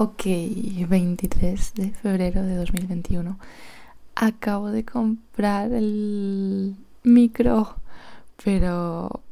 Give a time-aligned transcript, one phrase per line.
[0.00, 0.26] Ok,
[0.88, 3.36] 23 de febrero de 2021.
[4.14, 7.74] Acabo de comprar el micro,
[8.44, 9.24] pero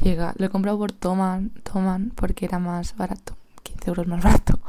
[0.00, 4.60] llega, lo he comprado por Toman, Toman porque era más barato, 15 euros más barato.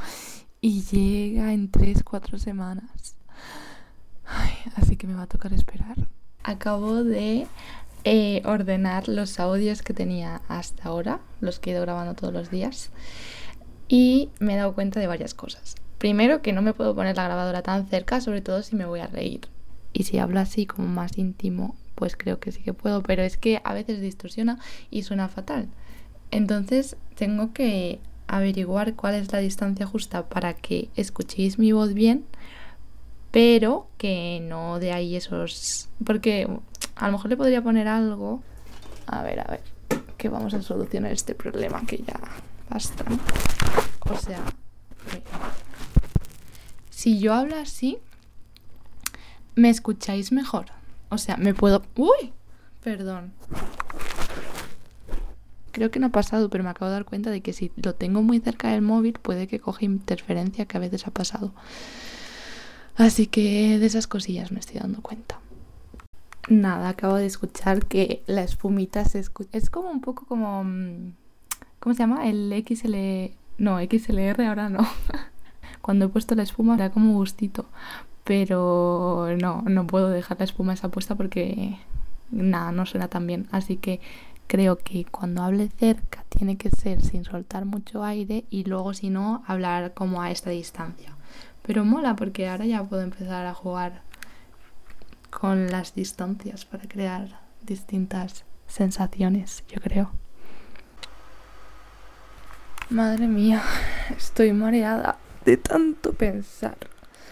[0.60, 3.16] Y llega en 3-4 semanas.
[4.76, 5.96] así que me va a tocar esperar.
[6.42, 7.46] Acabo de
[8.04, 12.50] eh, ordenar los audios que tenía hasta ahora, los que he ido grabando todos los
[12.50, 12.90] días.
[13.88, 15.74] Y me he dado cuenta de varias cosas.
[15.98, 19.00] Primero, que no me puedo poner la grabadora tan cerca, sobre todo si me voy
[19.00, 19.48] a reír.
[19.92, 23.36] Y si hablo así como más íntimo, pues creo que sí que puedo, pero es
[23.36, 24.58] que a veces distorsiona
[24.90, 25.68] y suena fatal.
[26.30, 32.24] Entonces tengo que averiguar cuál es la distancia justa para que escuchéis mi voz bien,
[33.30, 35.88] pero que no de ahí esos...
[36.04, 36.48] Porque
[36.96, 38.42] a lo mejor le podría poner algo...
[39.06, 39.60] A ver, a ver,
[40.16, 42.18] que vamos a solucionar este problema que ya
[42.68, 43.04] basta.
[44.10, 44.42] O sea,
[46.90, 47.98] si yo hablo así,
[49.54, 50.66] me escucháis mejor.
[51.08, 51.82] O sea, me puedo...
[51.96, 52.32] ¡Uy!
[52.82, 53.32] Perdón.
[55.72, 57.94] Creo que no ha pasado, pero me acabo de dar cuenta de que si lo
[57.94, 61.52] tengo muy cerca del móvil puede que coge interferencia que a veces ha pasado.
[62.96, 65.40] Así que de esas cosillas me estoy dando cuenta.
[66.48, 69.50] Nada, acabo de escuchar que la espumita se escucha...
[69.52, 70.62] Es como un poco como...
[70.62, 71.14] Mm,
[71.80, 72.28] ¿Cómo se llama?
[72.28, 73.34] El XL...
[73.58, 74.86] No, XLR ahora no.
[75.80, 77.66] Cuando he puesto la espuma era como gustito
[78.24, 81.78] pero no, no puedo dejar la espuma esa puesta porque
[82.30, 83.46] nada, no suena tan bien.
[83.52, 84.00] Así que
[84.46, 89.10] creo que cuando hable cerca tiene que ser sin soltar mucho aire y luego si
[89.10, 91.14] no hablar como a esta distancia.
[91.62, 94.02] Pero mola porque ahora ya puedo empezar a jugar
[95.30, 100.23] con las distancias para crear distintas sensaciones, yo creo.
[102.90, 103.62] Madre mía,
[104.16, 106.76] estoy mareada de tanto pensar.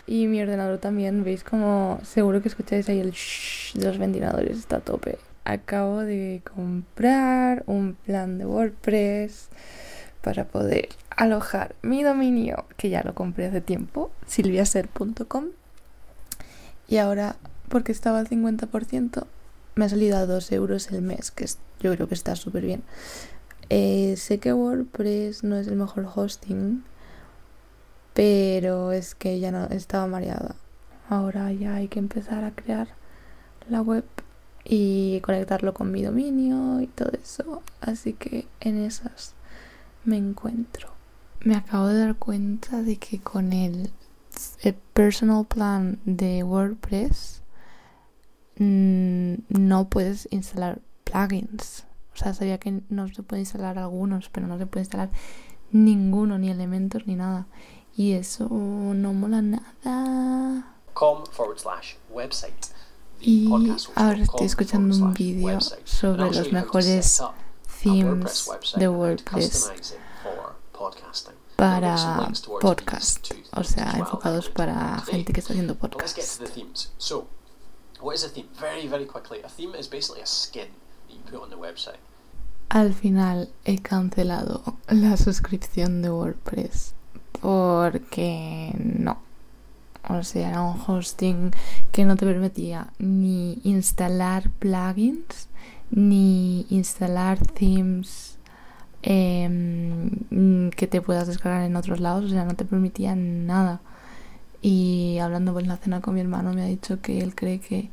[0.06, 4.58] Y mi ordenador también, veis como seguro que escucháis ahí el shh de los ventiladores,
[4.58, 5.18] está a tope.
[5.44, 9.50] Acabo de comprar un plan de WordPress
[10.22, 15.46] para poder alojar mi dominio, que ya lo compré hace tiempo, silviaser.com.
[16.88, 17.36] Y ahora,
[17.68, 19.26] porque estaba al 50%,
[19.74, 21.46] me ha salido a 2 euros el mes, que
[21.80, 22.82] yo creo que está súper bien.
[23.74, 26.84] Eh, sé que WordPress no es el mejor hosting,
[28.12, 30.56] pero es que ya no estaba mareada.
[31.08, 32.88] Ahora ya hay que empezar a crear
[33.70, 34.04] la web
[34.62, 37.62] y conectarlo con mi dominio y todo eso.
[37.80, 39.32] Así que en esas
[40.04, 40.90] me encuentro.
[41.40, 43.90] Me acabo de dar cuenta de que con el,
[44.92, 47.40] personal plan de WordPress
[48.58, 51.86] mm, no puedes instalar plugins.
[52.14, 55.10] O sea, sabía que no se puede instalar algunos, pero no se puede instalar
[55.70, 57.46] ninguno, ni elementos, ni nada.
[57.96, 60.74] Y eso no mola nada.
[63.20, 63.48] Y
[63.94, 67.22] ahora estoy escuchando un vídeo sobre los mejores
[67.82, 69.72] themes de WordPress
[71.56, 72.28] para
[72.60, 76.18] podcast, o sea, enfocados para gente que está haciendo podcast.
[82.68, 86.94] Al final he cancelado la suscripción de WordPress
[87.40, 89.18] porque no.
[90.08, 91.50] O sea, era un hosting
[91.92, 95.48] que no te permitía ni instalar plugins,
[95.90, 98.38] ni instalar themes
[99.02, 102.24] em, que te puedas descargar en otros lados.
[102.24, 103.80] O sea, no te permitía nada.
[104.60, 107.90] Y hablando en la cena con mi hermano me ha dicho que él cree que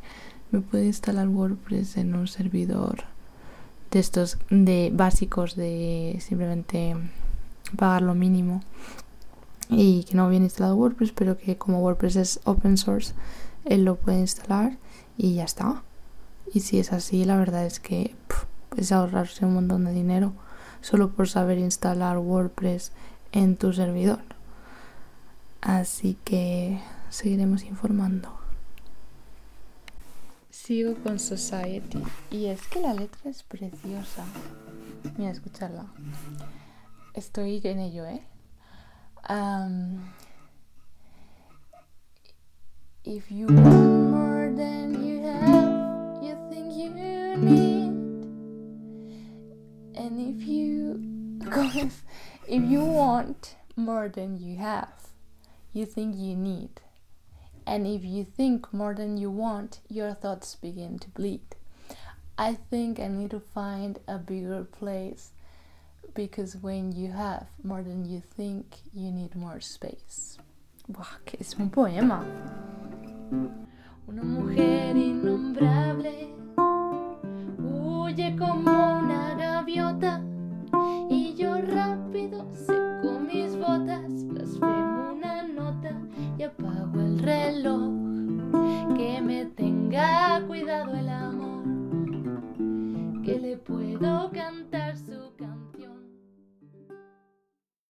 [0.51, 3.03] me puede instalar WordPress en un servidor
[3.91, 6.95] de estos de básicos de simplemente
[7.77, 8.61] pagar lo mínimo
[9.69, 13.13] y que no viene instalado WordPress, pero que como WordPress es open source,
[13.65, 14.77] él lo puede instalar
[15.17, 15.83] y ya está.
[16.51, 18.15] Y si es así, la verdad es que
[18.69, 20.33] puedes ahorrarse un montón de dinero
[20.81, 22.91] solo por saber instalar WordPress
[23.31, 24.21] en tu servidor.
[25.61, 26.79] Así que
[27.09, 28.39] seguiremos informando.
[30.69, 31.97] Sigo con Society
[32.29, 34.23] y es que la letra es preciosa.
[35.17, 35.87] Mira, escucharla.
[37.15, 38.21] Estoy en ello, ¿eh?
[39.27, 40.11] Um,
[43.03, 47.89] if you want more than you have, you think you need,
[49.97, 50.99] and if you
[52.47, 54.93] if, you want more than you have,
[55.73, 56.79] you think you need,
[57.65, 61.41] and if you think more than you want, your thoughts begin to bleed.
[62.37, 65.31] I think I need to find a bigger place
[66.13, 70.37] because when you have more than you think, you need more space.
[70.89, 72.25] Buah, que es un poema.
[74.07, 76.33] Una mujer innombrable
[77.59, 80.21] huye como una gaviota
[89.89, 91.09] tenga cuidado el